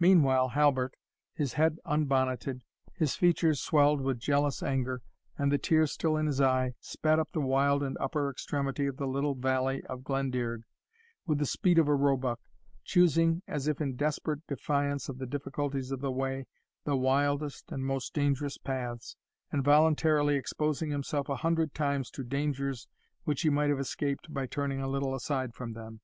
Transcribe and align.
Meanwhile 0.00 0.48
Halbert, 0.56 0.96
his 1.34 1.52
head 1.52 1.78
unbonneted, 1.84 2.62
his 2.94 3.14
features 3.14 3.60
swelled 3.62 4.00
with 4.00 4.18
jealous 4.18 4.60
anger, 4.60 5.02
and 5.38 5.52
the 5.52 5.56
tear 5.56 5.86
still 5.86 6.16
in 6.16 6.26
his 6.26 6.40
eye, 6.40 6.74
sped 6.80 7.20
up 7.20 7.30
the 7.30 7.40
wild 7.40 7.80
and 7.84 7.96
upper 8.00 8.28
extremity 8.28 8.88
of 8.88 8.96
the 8.96 9.06
little 9.06 9.36
valley 9.36 9.84
of 9.84 10.02
Glendearg 10.02 10.64
with 11.26 11.38
the 11.38 11.46
speed 11.46 11.78
of 11.78 11.86
a 11.86 11.94
roebuck, 11.94 12.40
choosing, 12.82 13.42
as 13.46 13.68
if 13.68 13.80
in 13.80 13.94
desperate 13.94 14.44
defiance 14.48 15.08
of 15.08 15.18
the 15.18 15.26
difficulties 15.26 15.92
of 15.92 16.00
the 16.00 16.10
way, 16.10 16.48
the 16.82 16.96
wildest 16.96 17.70
and 17.70 17.86
most 17.86 18.12
dangerous 18.12 18.58
paths, 18.58 19.16
and 19.52 19.62
voluntarily 19.62 20.34
exposing 20.34 20.90
himself 20.90 21.28
a 21.28 21.36
hundred 21.36 21.72
times 21.72 22.10
to 22.10 22.24
dangers 22.24 22.88
which 23.22 23.42
he 23.42 23.48
might 23.48 23.70
have 23.70 23.78
escaped 23.78 24.34
by 24.34 24.44
turning 24.44 24.80
a 24.80 24.88
little 24.90 25.14
aside 25.14 25.54
from 25.54 25.72
them. 25.74 26.00